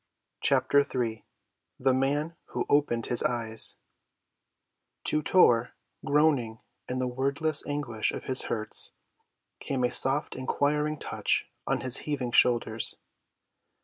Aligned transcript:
CHAPTER 0.39 0.79
III 0.79 1.23
THE 1.79 1.93
MAN 1.93 2.35
WHO 2.45 2.65
OPENED 2.71 3.05
HIS 3.05 3.21
EYES 3.21 3.75
To 5.03 5.21
Tor, 5.21 5.75
groaning 6.03 6.59
in 6.89 6.97
the 6.97 7.07
wordless 7.07 7.63
anguish 7.67 8.11
of 8.11 8.23
his 8.23 8.45
hurts, 8.49 8.93
came 9.59 9.83
a 9.83 9.91
soft 9.91 10.35
inquiring 10.35 10.97
touch 10.97 11.47
on 11.67 11.81
his 11.81 11.97
heaving 11.97 12.31
shoulders. 12.31 12.95